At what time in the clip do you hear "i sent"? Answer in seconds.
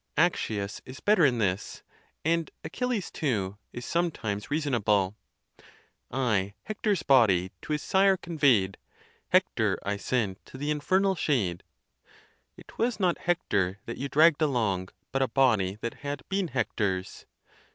9.83-10.43